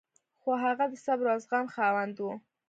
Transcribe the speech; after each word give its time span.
خو 0.41 0.51
هغه 0.63 0.85
د 0.91 0.93
صبر 1.05 1.25
او 1.33 1.39
زغم 1.43 1.65
خاوند 1.75 2.15
و. 2.19 2.25